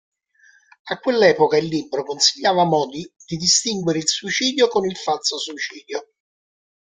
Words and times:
A 0.87 0.97
quell'epoca 0.97 1.57
il 1.57 1.67
libro 1.67 2.03
consigliava 2.03 2.63
modi 2.63 3.07
di 3.23 3.37
distinguere 3.37 3.99
il 3.99 4.07
suicidio 4.07 4.67
con 4.67 4.83
il 4.89 4.97
falso 4.97 5.37
suicidio. 5.37 6.13